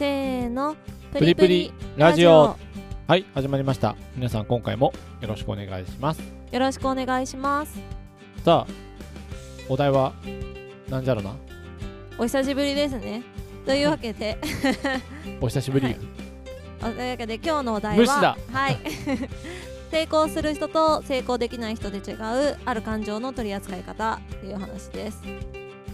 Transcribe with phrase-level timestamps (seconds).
[0.00, 0.76] せーの。
[1.12, 2.56] プリプリラジオ。
[3.06, 3.96] はい始まりました。
[4.16, 6.22] 皆さん今回もよろしくお願いします。
[6.50, 7.78] よろしくお願いします。
[8.42, 8.72] さあ
[9.68, 10.14] お題は
[10.88, 11.36] なんじゃろな？
[12.16, 13.22] お久しぶりですね。
[13.66, 14.38] というわけで。
[15.38, 15.96] お久しぶり、はい。
[16.80, 18.78] というわけで今日のお題ははい。
[19.92, 25.20] 成功する人と成功できない人で違うある感情の取り扱い方っていう話です、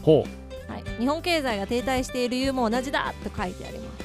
[0.00, 0.24] ほ
[0.68, 4.04] はい、日本経済が停滞している理由も同じだと書いてあります。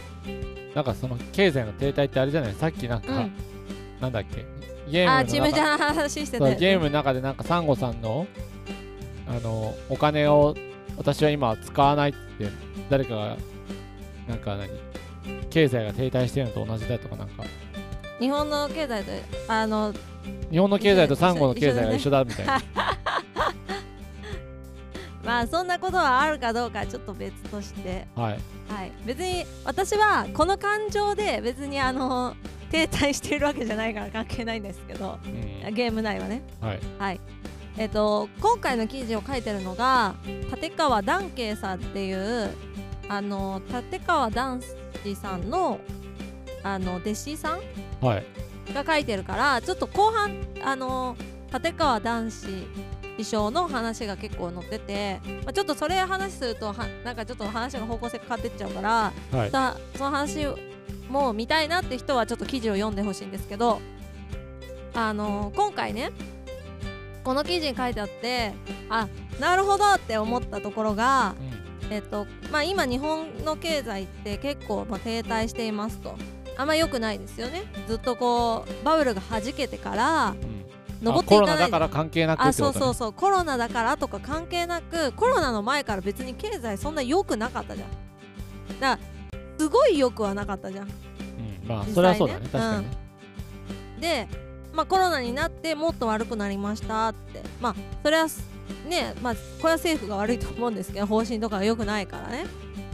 [0.72, 2.54] うなんかその経済の停滞ってあれじゃない？
[2.54, 3.32] さっきなんか、うん。
[4.00, 4.46] なんだっけ？
[4.90, 8.28] ゲームのチームジャーの話してたゲームの中でなんかサンゴさんの
[9.28, 10.56] あのお金を
[10.98, 12.50] 私は今使わないって
[12.90, 13.38] 誰かが
[14.28, 14.70] なんか何？
[15.50, 17.44] 経済が停滞してるのと同じだとかなんか。
[18.20, 19.12] 日本の経済と
[19.48, 19.94] あの
[20.52, 22.62] 日本の経済とサンゴの経済が一緒だみたいな
[25.32, 28.06] まあそんなことはあるかどうかはちょっと別として。
[28.16, 28.40] はい。
[28.68, 32.36] はい、別に私はこの感情で別にあの
[32.70, 35.20] 停滞しているわけじゃないから関係ないんですけど。
[35.24, 35.74] うん。
[35.74, 36.42] ゲーム内はね。
[36.60, 36.80] はい。
[37.00, 37.22] はい。
[37.78, 40.16] えっと今回の記事を書いてるのが
[40.54, 42.50] 立川談慶さんっていう
[43.08, 45.80] あの立川談志さんの
[46.62, 47.62] あの弟子さん
[48.06, 48.26] はい。
[48.74, 51.16] が書いてるからちょっと後半あの
[51.54, 52.68] 立川談志
[53.18, 59.52] 師匠の話が結構載ってて、まあ、ちょっとそれ話するとはなんかちょっと話の方向性変わってっちゃうからはい。
[59.52, 60.48] さその話
[61.10, 63.80] も見たいなって人はちょっと記事を読んでほしいんですけど
[64.94, 66.12] あの今回ね
[67.24, 68.54] この記事に書いてあって
[68.90, 69.08] あ
[69.40, 71.94] なるほどって思ったところが、うん。
[71.94, 76.16] えっとまあ、今日本の経済って結構まあ停滞していますと。
[76.58, 77.64] あんま良くないですよね。
[77.88, 80.61] ずっとこうバブルが弾けてからうん
[81.02, 81.60] 登っていあコロかない。
[81.60, 83.14] ナだから関係なくね、そうそうそう。
[83.14, 87.90] コロナだからとか関係なくコロナの前から別に経済そんな良くなかったじゃん。
[88.80, 90.86] だからすごい良くはなかったじゃん。
[90.86, 90.92] うん、
[91.68, 91.94] まあね。
[91.94, 92.42] それはそうだね。
[92.42, 92.90] 確かにね、
[94.00, 94.28] で、
[94.74, 97.42] まあ、コロナになってもっと悪くなりましたって。
[97.60, 98.50] まあそれはす
[98.88, 102.46] ねまあこれは政府が悪いと思うんですけど方針とかが良くないからね。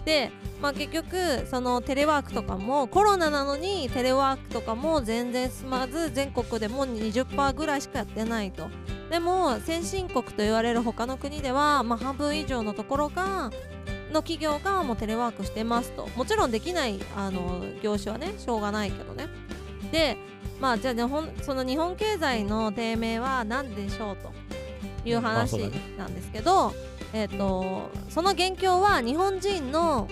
[0.05, 0.31] で、
[0.61, 8.67] まあ、結局そのテレワークとかもコロナなのにテレワークとかも全然進まず全国でも20%ぐらいしかやってないと。
[9.11, 13.51] でも先進国と言われる他の国では、まあ、半分以上のところが
[14.11, 16.07] の企業がもうテレワークしてますと。
[16.15, 19.27] もちろんできないあの業種はねしょうがないけどね。
[19.91, 20.17] で
[20.59, 24.47] まあじゃあ日本その日本経済の低迷は何でしょうと。
[25.07, 25.57] いう話
[25.97, 26.73] なんですけど、
[27.13, 30.07] えっ、とその元凶は日本人の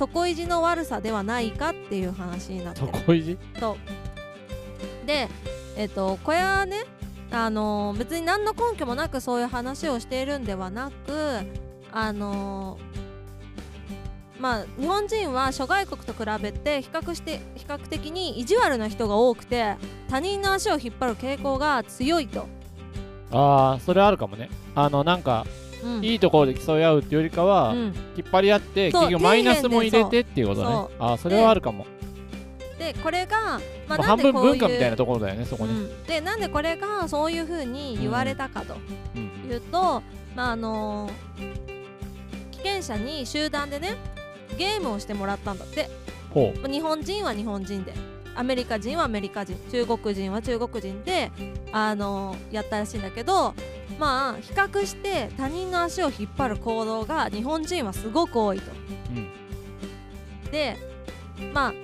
[0.00, 1.70] 床意地の悪さではないか？
[1.70, 2.88] っていう話になってる。
[2.92, 5.28] そこいじそうで
[5.76, 6.84] えっ、とこれはね
[7.30, 11.40] あの別に何の根拠もなくそういう話をしているんではなく
[11.92, 12.78] あの
[14.38, 19.76] まあ日本人は諸外国と比べて比較して比較的に意地悪な人が多くて
[20.08, 22.46] 他人の足を引っ張る傾向が強いと、
[23.32, 24.48] ああそれあるかもね。
[24.74, 25.63] あのなんかうん
[26.02, 27.78] いいところで競い合うっていうよりかは、うん、
[28.16, 30.96] 引っ張り合って結局マイナスも入れてっていうことね。
[30.98, 31.86] ああそれはあるかも、
[32.78, 38.76] でこれが、まあ、半分文化みたいなところだよねそこね、うん、でなんでこれがそういうふうに言われたかと
[39.16, 39.50] うん。
[39.50, 40.02] いうと、
[40.34, 41.10] まああの
[42.50, 43.96] 被験者に集団でね
[44.56, 45.88] ゲームをしてもらったんだって。
[46.68, 47.94] 日本人は日本人で
[48.34, 51.30] アメリカ人はアメリカ人中国人は中国人で
[51.70, 53.54] あのやったらしいんだけど
[53.98, 58.70] まあ比較して他人の足を引っ張る行動が日本人はすごく多いと。
[58.70, 58.74] う、
[59.16, 60.76] うん、で
[61.52, 61.74] まあ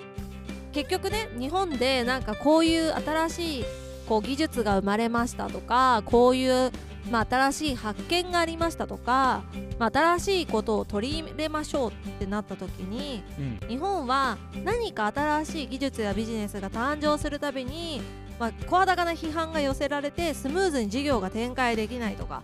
[0.72, 3.64] 結局ね日本でなんかこういう新しい
[4.08, 6.72] こう技術が生まれましたとかこういう、
[7.10, 9.44] まあ、新しい発見がありましたとか、
[9.78, 18.02] まあ、新しいことを取り入れましょうってなった時にうん日本は何か新しい技術やビジネスが誕生するたびに、
[18.40, 22.42] まあ、声高な批判が寄せられてスムーズに事業が展開できないとか。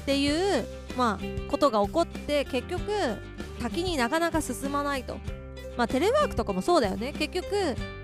[0.00, 2.82] っていう、まあ、ことが起こって結局
[3.60, 5.16] 先になかなか進まないと。
[5.76, 7.12] まあ、テレワークとかもそうだよね。
[7.12, 7.50] 結局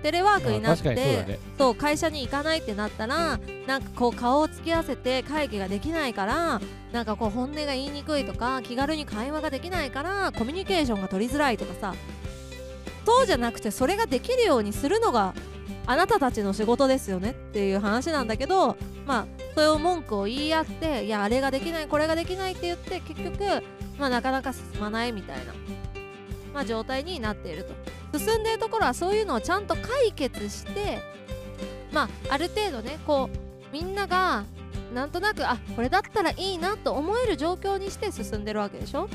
[0.01, 1.39] テレワークになっあ確かにそうね。
[1.57, 6.61] そう会社に行かないってなったらなんかこう顔を突き合わせて会議ができないから
[6.91, 11.95] なんかこう本音が言いにくいとか気軽に会話ができないからコミュニケーションが取りづらいとかさ。
[13.05, 15.33] そうじゃなくてそれができるようにするのが
[15.85, 23.43] あなたたちの仕事ですよねっていう話なんだけどまあそれを文句を言い合っていやあれができないこれができないって言って結局
[23.99, 25.53] まあなかなか進まないみたいな、
[26.53, 27.93] まあ、状態になっていると。
[28.19, 30.99] 進んでいるところはそういうのをちゃんと解決して
[31.91, 34.43] まあある程度ねこうみんなが
[34.93, 39.09] なんとなくあこれだったらいいなと思える状況にして進んでるわけでしょ？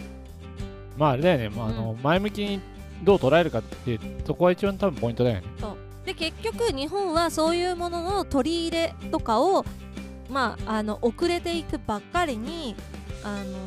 [0.96, 2.60] まああれだよね、まああの前向きに
[3.04, 5.42] どう捉えるかっていうそこは一番多分ポイントだよね
[6.08, 9.66] で結局日本はそういうものの取り入れとかを
[10.30, 12.74] まああの遅れていくばっかりに
[13.22, 13.58] あの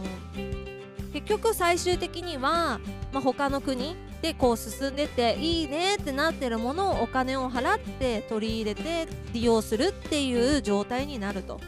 [1.13, 2.79] 結局最終的には、
[3.13, 11.59] まあ、他の国でこう進んでていいねってなってるものをお金を払って取り入れて利用するっていう状態になると。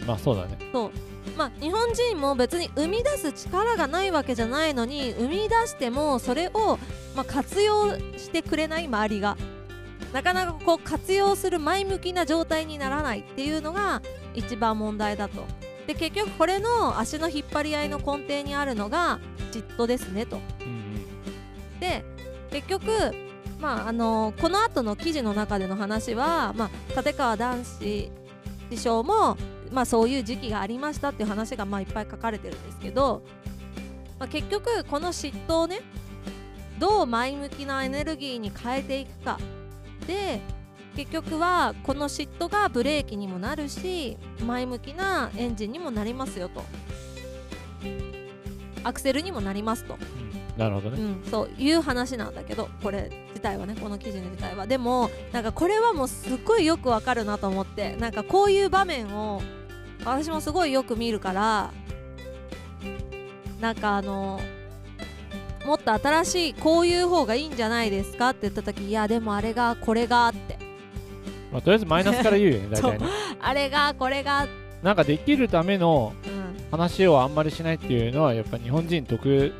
[0.00, 0.58] うんまあそうだね。
[0.70, 0.90] そう。
[1.36, 6.78] まあ、日本人も別に生み出す力がないわけじゃないのに生み出してもそれを、
[7.14, 9.36] まあ、活用してくれない周りが
[10.12, 14.02] なかなかこう活用する前向きな状態にならないっていうのが
[14.34, 15.44] 一番問題だと。
[15.86, 19.20] で結局これの足の引っ張り合いの根底にあるのが
[19.52, 20.38] 嫉妬ですねと。
[21.80, 22.04] で
[22.50, 22.90] 結局
[23.60, 28.10] まああのこの後の記事の中での話は、まあ、立川談志
[28.70, 29.36] 師匠も、
[29.72, 33.22] まあ、そういう時期がありましたっていう話が、まあ、いっぱい書かれてるんですけど、
[34.18, 35.80] まあ、結局この嫉妬をね
[36.78, 39.38] どう前向きなエネルギーに変えていくか
[40.08, 40.40] で
[40.96, 46.64] 結局はこの嫉妬がブレーキにもなるし前向きなエンジンにもなりますよと。
[48.84, 49.94] アクセルにもなりますと。
[49.94, 50.58] うん。
[50.58, 51.00] なるほどね。
[51.00, 54.66] うん、そういう話なんだけどこれ自体はねこの記事の自体は。
[54.66, 59.42] でもなんかこれはもうすっごいよくわかるなと思ってなんかこういう場面を
[60.04, 61.70] 私もすごいよく見るから
[63.60, 64.40] なんかあの
[65.68, 70.56] もっと新しいこういう方がいいんじゃないですかって言った時いやでもあれがこれがって。
[71.52, 73.06] まあ、とりあえずマイナスから言うよね 大体ね。
[73.38, 74.46] あれがこれが
[74.82, 79.52] なんかできるためのうん、話をあんまりしないっていうのはやっぱ日本人特有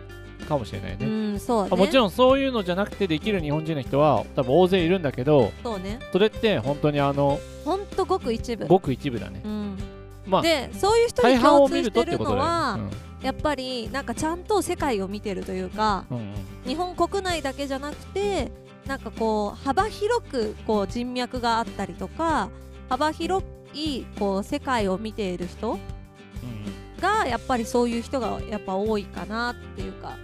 [0.49, 1.69] かもしれないね、うん、そうね。
[1.73, 5.99] あもちろんそういうのじゃなくてできる日本人の人は多分大勢いるんだけどそうね。
[6.11, 9.43] それって本当にあのほんとごく一部、ごく一部だね。
[9.45, 9.79] うん、
[10.27, 16.35] まあでそういう人大に共通してるのは、よねやっぱりなんかちゃんと世界を見てるというかうん
[16.65, 18.51] 日本国内だけじゃなくて
[18.87, 22.51] なんかこう幅広くこう人脈があったりとか
[22.89, 23.45] 幅広
[23.75, 30.17] いこう世界を見ている人うんがやっぱりそういう人がやっぱ多いかなっていうか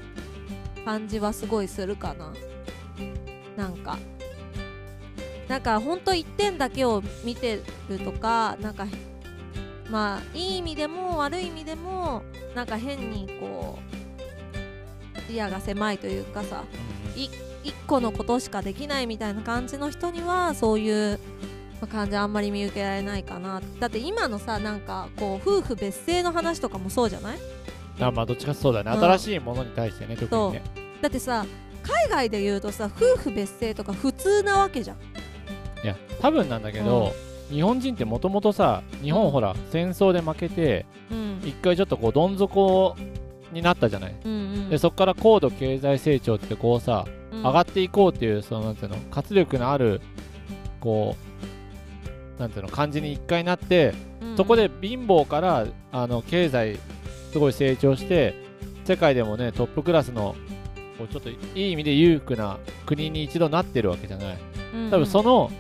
[0.85, 2.33] 感じはすごいするかな。
[3.57, 3.99] なんか。
[5.49, 8.87] なんかほんと一点だけを見てるとかなんか
[9.95, 13.79] まあいい意味でも悪い意味でもなんか変にこ
[15.17, 16.65] う視野が狭いというかさ
[17.17, 17.21] うん
[17.63, 21.21] 一個のことしかできないみたいな感じの人にはそういう
[21.81, 23.63] まあ感じあんまり見受けられないかな。
[23.79, 27.39] だって今のさなんかこう夫婦別姓の話とかもそうじゃない？
[28.01, 28.99] あまあどっちかそうだね、うん。
[28.99, 30.63] 新しいものに対してね特にね。
[31.01, 31.47] だってさ
[31.85, 34.97] 海外で言うとさ夫婦別姓とか普通なわけじゃん。
[35.85, 37.13] いや多分なんだけど、
[37.51, 41.41] 日本人ってもともとさ日本ほら戦争で負けてうん。
[41.45, 42.97] 一回ちょっとこうどん底
[43.53, 44.15] になったじゃない。
[44.71, 47.43] でそこから高度経済成長ってこうさ、うん。
[47.43, 50.01] 上がっていこうっていうそのなんていうの活力のある
[50.81, 51.17] こ
[52.39, 54.37] うなんていうの感じに一回なって、うん。
[54.37, 56.79] そこで貧乏からあの経済
[57.33, 58.35] すごい成長して
[58.85, 60.35] 世界でもねトップクラスの
[60.99, 64.39] こうちょっといい意味で裕福な国に一度なってるわけじゃない。
[64.75, 64.91] うん。
[64.91, 65.51] 多分その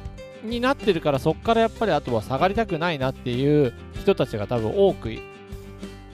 [0.45, 5.21] になってるからそこからやっぱりあとは下がりたくないなっていう人たちが多分多くい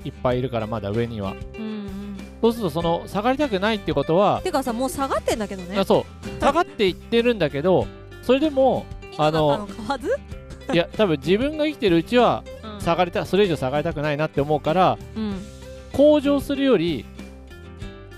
[0.05, 1.35] いっぱいいるからまだ上には。
[1.59, 2.17] うんうん。
[2.41, 5.79] そうするとその下がりたくないってことはてかさもう下がってんだけどね。
[5.79, 6.41] あそう。
[6.41, 7.87] 下がっていってるんだけど
[8.23, 8.87] それでも
[9.19, 9.69] あの
[10.73, 12.81] いや多分自分が生きてるうちはうん。
[12.81, 15.43] 下がりたそれ以上下がりたくないなって思うからうん。
[15.93, 17.05] 向上するより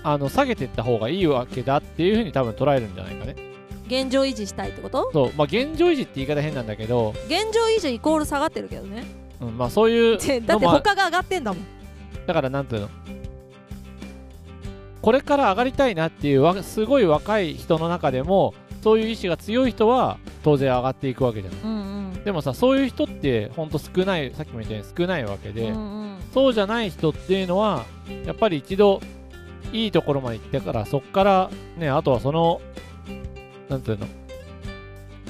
[0.03, 3.35] あの下げていった方がいいわけだっていうふうに多分捉えるんじゃないかね
[4.01, 5.11] 現状維持したいってこと？
[5.13, 9.03] そうまあ現状維持って言い方変なんだけど、現状維持イコール下がってるけどね。
[9.41, 11.63] うん、まあそういうで だって他が上がってんだもん。
[12.25, 12.89] だからなんていうの？
[15.01, 22.23] これから上がりたいなっていうわすごい若い人の中でもそういう意志が強い人は当然上がっていくわけじゃないうんうん。
[22.23, 26.17] でもさそういう人ってほんと少ないさっきも言ったように少ないわけで、うんうん。
[26.33, 27.83] そうじゃない人っていうのは
[28.25, 29.01] やっぱり一度
[29.73, 32.61] いいところまで行ってからそっからねあとはその
[33.69, 34.07] なんていうの？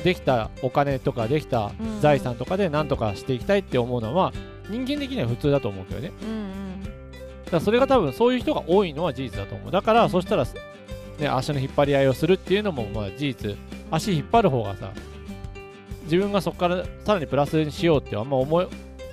[0.03, 1.71] できたお金とかできた
[2.01, 4.33] 財産とかで何とかしていきたいって思うのは
[4.69, 6.11] 人間的には普通だと思うけどね。
[6.21, 6.83] うんうん。
[6.83, 6.93] だか
[7.51, 9.71] らそれが多分そういう人が多いのは事実だと思う。
[9.71, 10.45] だからそしたら、
[11.19, 13.55] ね、足の引っ張り合いをするっていうのもまあ事実。
[13.91, 14.91] 足引っ張る方がさ
[16.03, 18.65] 自分がそこからさらにプラスにしようってあんま思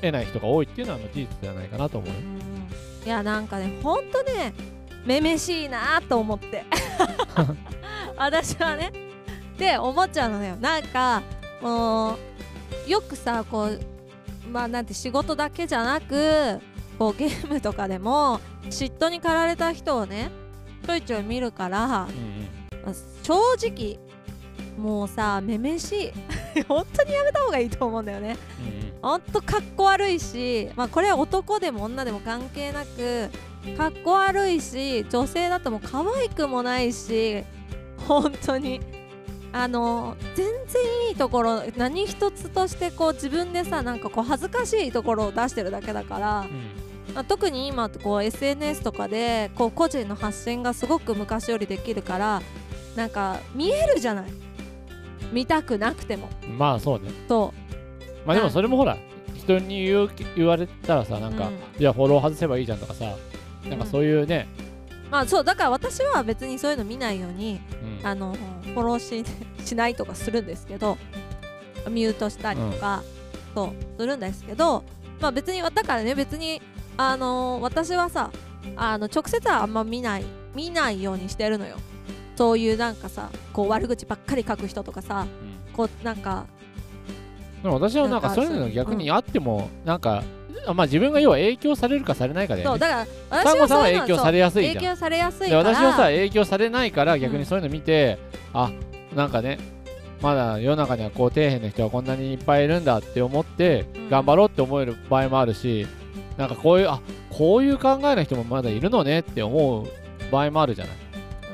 [0.02, 4.54] えない人が多いっていうのはまあ事実じゃないかなと思ううんいやなんかねほんとね
[5.04, 6.64] めめしいなと思って。
[8.16, 9.09] 私はね
[9.60, 10.56] って思っちゃうのよ。
[10.56, 11.22] なんか
[11.60, 12.14] も
[12.86, 13.78] うよくさこう
[14.50, 16.58] まあなんて仕事だけじゃなく
[16.98, 18.40] こうゲームとかでも
[18.70, 20.30] 嫉妬に駆られた人をね
[20.86, 22.08] ちょいちょい見るから
[22.86, 23.34] うん正
[23.68, 23.98] 直
[24.78, 26.12] もうさめめしい。
[26.66, 28.38] 本当にやめた方がいいと思うんだよね。
[29.02, 33.28] ほんとかっこ悪いしまあこれは男でも女でも関係なく
[33.76, 37.44] かっこ悪いし女性だともう可愛くもないし
[38.08, 38.80] 本当に
[39.52, 46.46] あの全然いいところ何一つとしてこう自分でさなんかこう恥ずかしいところを出してるだけだから、
[47.14, 52.42] まあ、特に今こう SNS とかでこう個人の発信がすごく昔よりできるから
[52.96, 54.30] なんか見えるじゃない。
[55.32, 56.28] 見たくなくても。
[56.44, 57.10] うんまあそうね。
[57.28, 57.52] そ
[58.26, 58.96] まあでもそれもほら
[59.34, 61.58] 人に言う言われたらさなんか、うん。
[61.78, 63.16] じゃあフォロー外せばいいじゃんとかさ
[63.68, 64.48] なんかそういうね、
[65.08, 67.60] うまあそうだから私は別にそういうの見ないように
[68.00, 68.06] うん。
[68.06, 68.36] あの
[68.70, 69.24] フォローし
[69.64, 70.98] しないとかするんですけど
[71.88, 73.02] ミュートしたりとか、
[73.54, 74.84] そうするんですけど
[75.20, 76.60] まあ別にだからね別に
[76.96, 78.30] あの私はさ
[78.76, 80.24] あの直接はあんま見ない
[80.54, 81.76] 見ないようにしてるのよ。
[82.36, 85.74] そういうなんかさこう悪口ばっかり書く人とかさうん。
[85.74, 86.46] こうなんか
[87.62, 90.22] でも私はなんかそういうのが逆にあっても、なんか
[90.66, 92.70] あまあ自分が要は影響されるかされないかだよね。
[92.72, 93.06] そうだから
[93.44, 94.74] 私はそういうの影響されやすいじゃん。
[94.76, 95.74] 影響されやすいでから。
[95.74, 98.18] 私はさ影響されないから逆にそういうの見て、
[98.52, 98.70] あ
[99.14, 99.58] なんかね
[100.20, 104.10] まだ世の中にはこう底辺の人がこんなにいっぱいいるんだって思ってうん。
[104.10, 105.86] 頑張ろうって思える場合もあるし、
[106.36, 109.86] なんかこういうあこういう考えの人もまだいるのねって思う
[110.30, 110.94] 場合もあるじゃない。
[110.94, 111.46] う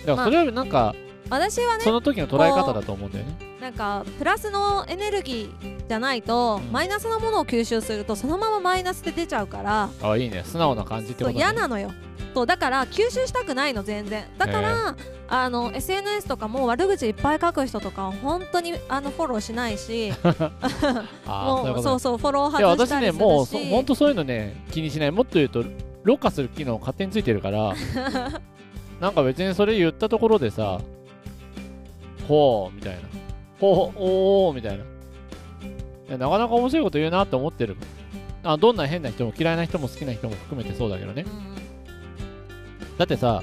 [0.00, 0.06] ーん。
[0.06, 0.94] だからそれはなんか、
[1.28, 3.36] 私はねその時の捉え方だと思うんだよね。
[3.60, 6.72] なんかプラスのエネルギーじゃないと、うん。
[6.72, 10.44] マイナスなものを吸収するとそのままマイナスで出ちゃうからあいいね。
[10.44, 11.90] 素直な感じってことだ、ね、嫌なのよ
[12.38, 14.24] そうだから吸収したくないの全然。
[14.38, 14.94] だから、
[15.26, 20.12] あの SNS とかも悪口いっぱい書く人とかは本当にあのフォローしないし
[21.26, 23.20] もうそうそうフォローいや外したりするし。
[23.20, 25.10] 私ねもうそ本当そういうのね気にしない。
[25.10, 25.64] もっと言うと
[26.04, 27.74] ろ過する機能勝手についてるから
[29.00, 30.80] なんか別にそれ言ったところでさ
[32.28, 33.00] ほうみたいな。
[33.58, 36.16] ほうおーみたいな。
[36.16, 37.76] なかなか面白いこと言うなって思ってる。
[38.44, 41.24] あどんな変な人も嫌いな人も好きな人も含めてそうだけどね。
[41.26, 41.57] うん
[42.98, 43.42] だってさ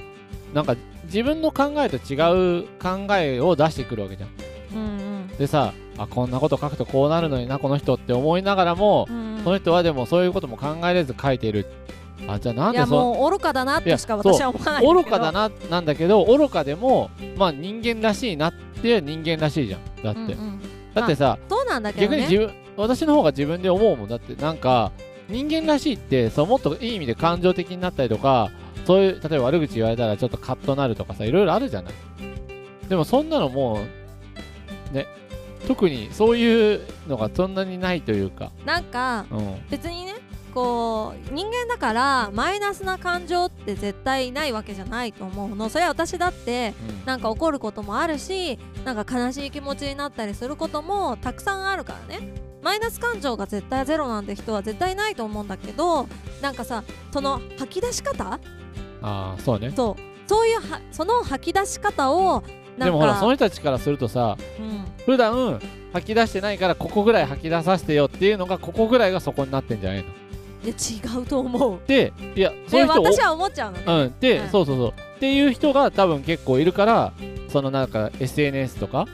[0.54, 4.30] なんか自分の考えと違う考えを出してくるわけじゃん
[4.76, 11.68] うんでさあこんなこと書くとこうなるのになこの人って思いながらもうんうんその人はでもそういうことも考えれず書いてる。
[12.28, 19.82] あ、じゃあなんいやでそもう愚かだなってしか私は思わない愚かだな、なんだけど、愚かでも、まあ人間らしいなって人間らしいじゃん。
[20.04, 20.20] だって。
[20.20, 20.62] うんうん
[20.96, 24.08] だってさ、そうなんだけどね逆に自分、私の方が自分で思うもん。
[24.08, 24.94] だってなんか、
[25.28, 28.50] 人間らしいって、そうもっといい意味で感情的になったりとか、
[28.86, 31.94] そういう、例えば悪口言われたらちょっとカッとなるとかさ、いろいろあるじゃない？
[32.90, 33.80] でもそんなのも
[34.92, 35.08] う、ね、
[35.68, 39.70] 特にそういうのがそんなにないというか、なんかうん。
[39.70, 40.16] 別にね
[40.54, 52.30] こう人間だからマイナスな感情って絶対ないわけじゃないと思うのそれは私だってうんなんか怒ることもあるしなんか悲しい気持ちになったりすることもたくさんあるからね
[52.64, 56.08] マイナス感情が絶対ゼロなんて人は絶対ないと思うんだけど
[56.42, 58.40] なんかさその吐き出し方
[59.06, 59.72] ああ、そうね。
[59.76, 60.02] そう。
[60.28, 62.44] そういうはその吐き出し方を
[62.78, 65.60] でもほらその人たちからするとさうん、普段
[65.94, 70.06] 吐き出してないからここぐらい吐き出させてよっていうのがここぐらいがそこになってんじゃないの。
[70.64, 71.80] いや違うと思う。
[71.88, 74.20] でいやそういう人で私は思っちゃうのね、うん。
[74.20, 74.50] で、うん。
[74.50, 74.90] そうそうそう。
[74.90, 77.14] っていう人が多分結構いるから
[77.50, 79.06] そのなんか SNS とか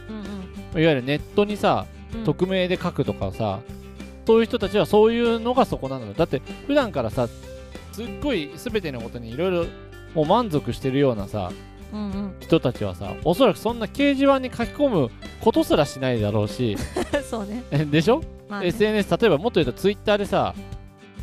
[0.74, 0.82] うん。
[0.82, 2.24] いわゆるネットにさうん。
[2.24, 3.60] 匿名で書くとかさ、
[4.26, 6.14] そういう人たちはそういうのがそこなのよ。
[6.14, 7.28] だって普段からさ
[7.92, 9.66] すっごい全てのことにいろいろ
[10.14, 11.52] もう満足してるようなさ
[11.94, 12.36] うんうん。
[12.40, 15.10] 人たちはさおそらくそんな掲示板に書き込む
[15.42, 16.78] ことすらしないだろうし
[17.14, 18.22] うん そうね, でしょ？
[18.50, 18.68] まあね。
[18.68, 20.54] SNS 例えばもっと言うとツイッターでさ、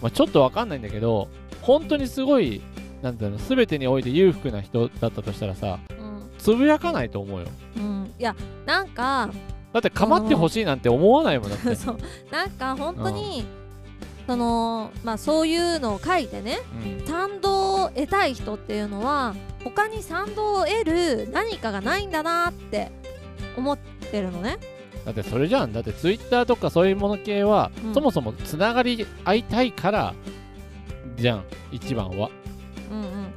[0.02, 1.28] まあ、ちょっとわかんないんだけど
[1.62, 2.60] 本当にすごい
[3.02, 6.30] なんていうの全てにおいて裕福な人だったとしたらさうん。
[6.38, 7.46] つぶやかないと思うよ。
[7.76, 8.34] うん、いや
[8.66, 9.30] なんか
[9.72, 11.98] だって構ってほしいなんて思わないもんだって、 そう。
[12.32, 13.44] なんか本当に、
[14.28, 16.58] そのまあそういうのを書いてね
[17.00, 17.06] うん。
[17.06, 22.92] 賛同を得たい人っていうのは他に賛同を得る何かがないんだなって
[23.56, 24.58] 思ってるのね。
[25.06, 25.72] だってそれじゃん。
[25.72, 27.94] だってツイッターとかそういうもの系は、うん。
[27.94, 30.14] そもそもつながり合いたいから
[31.16, 31.44] じゃん。
[31.72, 32.28] 一番は。
[32.92, 33.32] うんうん。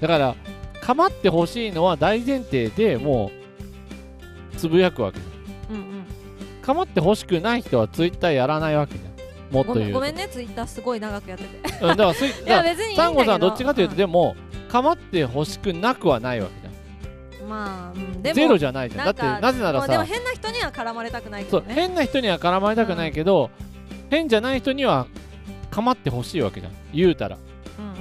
[0.00, 0.34] だから
[0.80, 3.30] 構ってほしいのは大前提でも
[4.52, 5.76] うつぶやくわけじゃん。
[5.76, 6.04] うんうん。
[6.62, 9.11] 構ってほしくない人はツイッターやらないわけじゃん
[9.52, 11.58] もっとうごめんねツイッターすごい長くやってて。
[11.80, 13.02] うん、だからスイいだからや別にいいんだけど。
[13.02, 14.34] サンゴさんはどっちかというと、んでも
[14.70, 16.62] 構ってほしくなくはないわけじ
[17.44, 19.04] まあ、うん、ゼロじゃないじゃん。
[19.04, 23.50] だってかなぜならもうでもさ変な人には絡まれたくないけそうどね変な人には絡まれたくないけど、
[24.10, 25.06] 変じゃない人には
[25.70, 26.72] 構ってほしいわけじゃん。
[26.94, 27.36] 言うたら。
[27.78, 27.94] うんうん。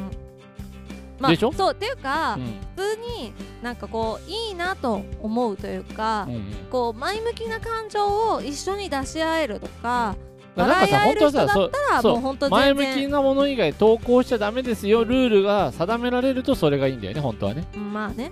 [1.20, 1.52] まあでしょ？
[1.52, 2.46] そうっていうか、うん。
[2.76, 6.44] 普通になんかこういいなと思うというか、うんうん。
[6.70, 10.16] こう前向きな感情を一緒に出し合えるとかだからなん
[10.56, 17.68] かさ本当はさそうたらもう本当前向きなもの以外投稿しちゃダメですよルールが定められるとそれがいいんだよね本当はね。
[17.76, 18.32] うんまあね。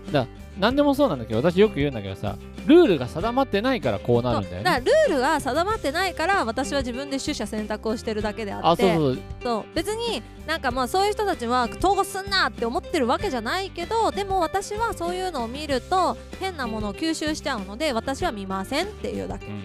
[0.59, 2.35] 何でもそうなんだけど私よく言うんだけどさ
[2.65, 4.63] ルールが定まってないからこうなるんだよね。
[4.63, 9.23] だからルールが定まってないから私は自分で取捨選択をしてるだけであっあてそうそう。
[9.41, 9.63] そう。
[9.73, 19.53] 別になんかまあそういう人たちは統合すんなって思ってるわけじゃないけどでも私はそういうのを見ると変なものを吸収しちゃうので私は見ませんっていうだけ、うん。
[19.53, 19.61] うん、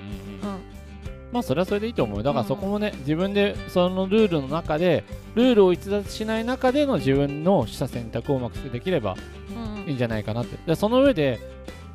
[1.34, 2.22] まあそれはそれでいいと思うよ。
[2.22, 5.02] だからそこもね、自分でそのルールの中で
[5.34, 9.16] ルールを逸脱しない中での自分の取捨選択をうまくできれば
[9.50, 10.56] うんいいんじゃないかなって。
[10.64, 11.40] でその上で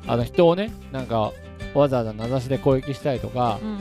[0.06, 1.32] あの人をねなんか
[1.74, 3.78] わざわざ名指しで攻撃したりとか、うん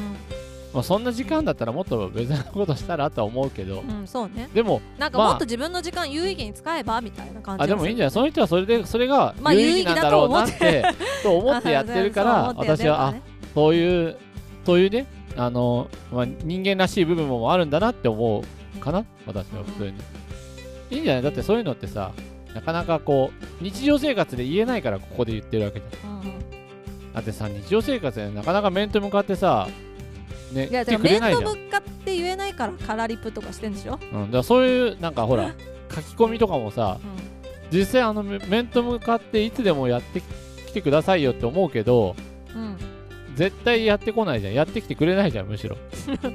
[0.73, 4.47] まあ、そんな時間だったらもっと別なことしたらとは思うけど、うん、うん、そうね。
[4.53, 8.11] でもなんかまあもっと自分の時間有意義に使えばみたいな感じあでもいいんじゃゃない？
[8.13, 10.83] その人はそれでそれがまあ有意義なんだろうなって、
[11.23, 13.15] と思思ってやってるから 私はあ
[13.55, 14.15] そういう
[14.65, 15.07] そういうね
[15.39, 18.43] あの、まあ、人間らしい部分もあるんだなって思
[18.75, 19.93] うかな私は普通に、
[20.91, 21.23] いいんじゃない？
[21.23, 22.11] だってそういうのってさ
[22.53, 23.31] なかなかこ
[23.61, 26.21] う日常生活で言えないからここで言ってるわけじゃん。
[27.13, 29.67] だってさ日常生活でなかなか面と向かってさ
[30.51, 35.53] ねいやでも面とくれないじゃん、向かって言えないからカラリップとかしてんでしょ、うん、だからそういうなんかほら
[35.93, 36.99] 書き込みとかもさ
[37.71, 40.21] う実際あのめ面と向かっていつでもやって
[40.67, 42.15] きてくださいよって思うけど
[43.39, 44.53] 絶対やってこないじゃん。
[44.53, 45.77] やってきてくれないじゃんむしろ。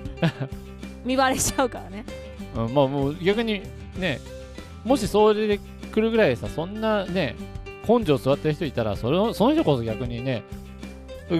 [1.04, 2.02] 見バレしちゃうからね。
[2.56, 3.60] うん、まあもう逆に
[3.98, 4.20] ね
[4.84, 5.60] もしそれで
[5.92, 7.36] 来るぐらいでさそんなね
[7.86, 10.44] 根性座ってる人いたらそれをその人こそ逆にね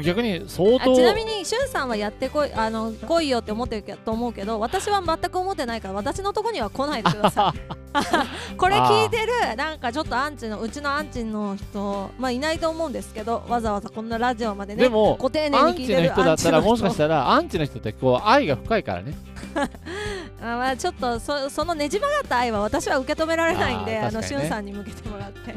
[0.02, 7.60] 逆に相当あちなみにしゅんさんはやってこいあの来いよって思ってるけと思うけど私は全く思ってないから私のとこには来ないでください。
[8.56, 19.14] これ聞いてるなんかちょっとアンチのうちのアンチの人まあいないと思うんですけどわざわざこんなラジオまでねでもご丁寧アンチのに聞いてる人だったらアンチの人もしかしたらアンチの人ってこう愛が深いからね。
[20.42, 25.54] あまあちょっとそそのねじ曲がった愛は私は受け止められないんであのしゅんさんに向けてもらって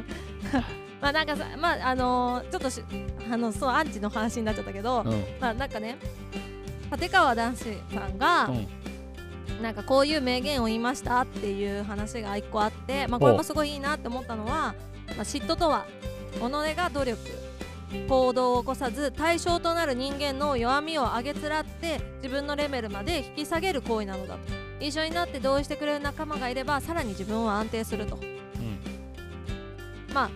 [1.02, 2.84] まあなんかさまああのーちょっとし
[3.32, 5.24] あのそうアンチの話になっちゃったけど、うん。
[5.40, 5.98] まあなんかね
[6.92, 8.68] 立川談志さんが、うん。
[9.62, 15.88] なんかこういう名言を言いましたっていう話が一個あって、まあ、これもすごいいいなって思ったのは、まあ、嫉妬とは
[16.34, 17.18] 己が努力
[18.08, 24.40] 行動を起こさず対象となる人間の弱みを上げつらって自分のレベルまで引き下げる行為なのだと。
[24.80, 28.18] 一緒になって同意してくれる仲間がいればさらに自分は安定すると。
[28.18, 30.14] うん。
[30.14, 30.30] まあ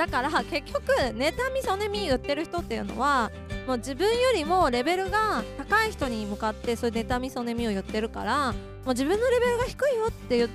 [0.00, 3.30] だから結局妬みそねみ言ってる人っていうのは
[3.66, 10.48] もう自分よりもレベルが高い人に向かってそういう妬みそねみを言ってるからもう自分のレベルが低いよって言っ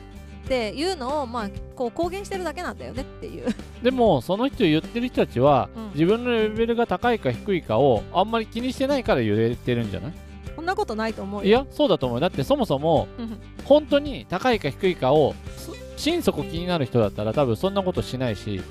[0.48, 3.46] ていうのをまあこう公言してるだけなんだよねっていう。
[3.84, 5.90] でもその人言ってる人たちは、うん。
[5.94, 10.14] 自分のレベルが高いか低いかをあんまり気にしてないから言えてるんじゃない？
[10.56, 11.48] そんなことないと思うよ。
[11.48, 13.38] いやそうだと思うだってそもそもうん。
[13.66, 18.62] 本当に高いか低いかをす心底気になる人だったら多分そんなことしないし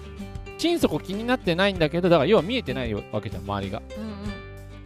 [0.65, 3.83] 心底気になってないんだけどだから要は見えてないわけじゃん周りが。
[3.99, 4.15] うん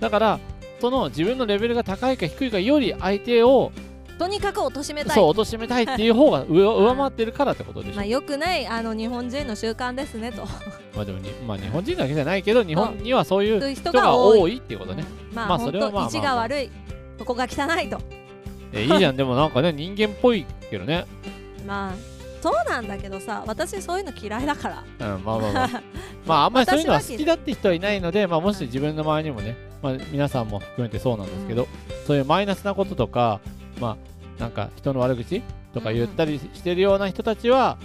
[0.01, 0.41] だから
[0.81, 3.89] その自分のレベルが高いか低いかより相手をうん
[4.19, 5.15] とにかく貶めたい。
[5.15, 10.43] そう貶めたいっていう方が上 上回ってるからってことでしょ、まあ、よくないあの日本人の習慣ですねと。
[10.97, 15.37] まあでもに、まあ、日本人だけじゃないけど日本にはそういう人人がが多いっていうことね、うん。
[15.37, 16.71] まあ、まあそれはまあ本当意地が悪い。
[17.17, 17.99] そこが汚いと。
[18.73, 19.17] えいいじゃん。
[19.17, 21.07] でもなんかね人間っぽいけどね。
[21.65, 25.15] まあそうなんだけどさ私そういうの嫌いだから。
[25.15, 25.83] うんまあまあまあ。
[26.27, 31.69] まああんまり そういうのは好きだって人はいないので、まあ、もし自分の周りにもね、まあ、皆さんも含めてそうなんですけど、
[32.07, 33.41] そういうマイナスなこととか
[33.81, 33.97] ま
[34.39, 35.43] あなんか人の悪口
[35.75, 37.79] とか言ったりしてるような人たちは、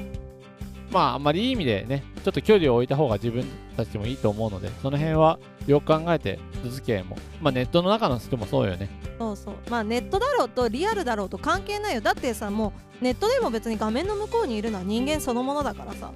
[0.93, 3.43] まああんまりいい意味でねちょっと距離を置いた方が自分
[3.75, 8.89] たちもいいと思うのでその辺はよく考えて人付き合いもまあネットの中の人もそうよね。
[9.19, 9.55] そうそう。
[9.69, 12.01] まあネットだろうとリアルだろうと関係ないよ。
[12.01, 16.11] だってさもうネットでも別に画面の向こうにいるのは人間そのものだからさ。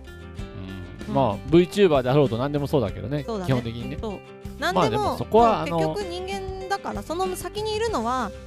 [1.02, 1.08] うん。
[1.08, 1.14] うん。
[1.14, 3.48] まあ VTuber であろうと何でもそうだけどねそうだね。
[3.48, 3.98] 基本的にね。
[4.00, 4.20] そう。
[4.60, 8.32] 何まあでも,、でもそこは結局人間だからその先にいるのは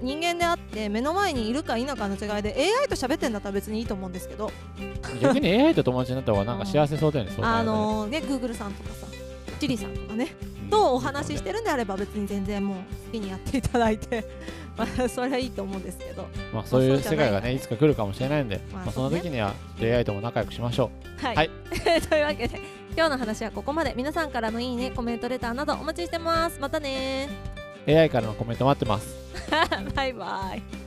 [0.00, 4.50] 人間であって目の前にいるか否かの違いで AI と喋ってんだったら別にいいと思うんですけど。
[5.20, 9.06] 逆に AI と友達になった方がなんか幸せそうだよね、 あるとね Google さんとかさ
[9.58, 10.28] チリさんとかね
[10.70, 14.24] とお話ししてるんであれば別に全然もう好きにやっていただいて
[14.76, 16.26] まあそれはいいと思うんですけど。
[16.52, 21.50] まあ、そういう世界がねいつか来るかもしれないんで、まあまあ、その時には AI とも仲良くしましょはい、はい。
[22.08, 22.60] というわけで
[22.96, 23.94] 今日の話はここまで。
[23.96, 26.58] 皆さんからのいいねコメントレターなどお待ちしてます。
[26.60, 27.53] またねう
[27.86, 29.14] AI からのコメント待ってます。
[29.94, 30.83] バイバイ。